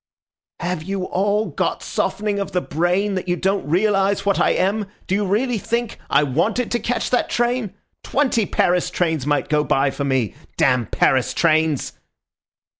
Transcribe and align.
"Have 0.59 0.81
you 0.81 1.03
all 1.03 1.45
got 1.51 1.83
softening 1.83 2.39
of 2.39 2.53
the 2.53 2.59
brain, 2.61 3.13
that 3.13 3.27
you 3.27 3.35
don't 3.35 3.69
realise 3.69 4.25
what 4.25 4.39
I 4.39 4.49
am? 4.49 4.87
Did 5.05 5.13
you 5.13 5.27
really 5.27 5.59
think 5.59 5.99
I 6.09 6.23
wanted 6.23 6.71
to 6.71 6.79
catch 6.79 7.11
that 7.11 7.29
train? 7.29 7.75
Twenty 8.03 8.47
Paris 8.47 8.89
trains 8.89 9.27
might 9.27 9.47
go 9.47 9.63
by 9.63 9.91
for 9.91 10.03
me. 10.03 10.33
Damn 10.57 10.87
Paris 10.87 11.35
trains!" 11.35 11.93